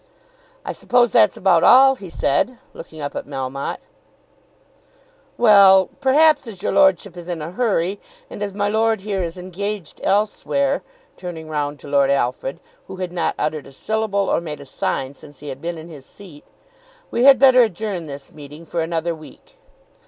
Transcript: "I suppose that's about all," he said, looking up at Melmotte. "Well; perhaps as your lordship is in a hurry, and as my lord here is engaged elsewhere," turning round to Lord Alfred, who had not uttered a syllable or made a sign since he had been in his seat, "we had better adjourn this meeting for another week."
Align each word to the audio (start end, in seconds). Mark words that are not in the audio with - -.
"I 0.65 0.73
suppose 0.73 1.11
that's 1.11 1.37
about 1.37 1.63
all," 1.63 1.93
he 1.95 2.09
said, 2.09 2.57
looking 2.73 3.01
up 3.01 3.15
at 3.15 3.27
Melmotte. 3.27 3.81
"Well; 5.37 5.91
perhaps 5.99 6.47
as 6.47 6.63
your 6.63 6.71
lordship 6.71 7.15
is 7.15 7.27
in 7.27 7.39
a 7.39 7.51
hurry, 7.51 7.99
and 8.27 8.41
as 8.41 8.51
my 8.51 8.67
lord 8.67 9.01
here 9.01 9.21
is 9.21 9.37
engaged 9.37 10.01
elsewhere," 10.03 10.81
turning 11.17 11.49
round 11.49 11.77
to 11.81 11.87
Lord 11.87 12.09
Alfred, 12.09 12.59
who 12.87 12.95
had 12.95 13.11
not 13.11 13.35
uttered 13.37 13.67
a 13.67 13.71
syllable 13.71 14.27
or 14.27 14.41
made 14.41 14.59
a 14.59 14.65
sign 14.65 15.13
since 15.13 15.37
he 15.37 15.49
had 15.49 15.61
been 15.61 15.77
in 15.77 15.87
his 15.87 16.07
seat, 16.07 16.45
"we 17.11 17.25
had 17.25 17.37
better 17.37 17.61
adjourn 17.61 18.07
this 18.07 18.31
meeting 18.31 18.65
for 18.65 18.81
another 18.81 19.13
week." 19.13 19.59